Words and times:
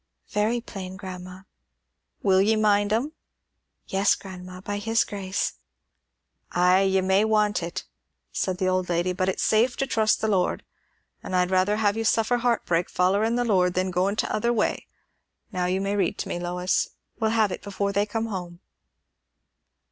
"Very 0.31 0.61
plain, 0.61 0.97
grandma." 0.97 1.41
"Will 2.23 2.41
ye 2.41 2.55
mind 2.55 2.91
'em?" 2.91 3.13
"Yes, 3.85 4.15
grandma; 4.15 4.59
by 4.59 4.79
his 4.79 5.03
grace." 5.03 5.53
"Ay, 6.51 6.81
ye 6.85 7.01
may 7.01 7.23
want 7.23 7.61
it," 7.61 7.83
said 8.31 8.57
the 8.57 8.67
old 8.67 8.89
lady; 8.89 9.13
"but 9.13 9.29
it's 9.29 9.43
safe 9.43 9.77
to 9.77 9.85
trust 9.85 10.19
the 10.19 10.27
Lord. 10.27 10.63
An' 11.21 11.35
I'd 11.35 11.51
rather 11.51 11.75
have 11.75 11.95
you 11.95 12.03
suffer 12.03 12.37
heartbreak 12.37 12.89
follerin' 12.89 13.35
the 13.35 13.45
Lord, 13.45 13.75
than 13.75 13.91
goin' 13.91 14.15
t'other 14.15 14.51
way. 14.51 14.87
Now 15.51 15.67
you 15.67 15.79
may 15.79 15.95
read 15.95 16.17
to 16.17 16.29
me, 16.29 16.39
Lois. 16.39 16.89
We'll 17.19 17.29
have 17.29 17.51
it 17.51 17.61
before 17.61 17.93
they 17.93 18.07
come 18.07 18.25
home." 18.25 18.59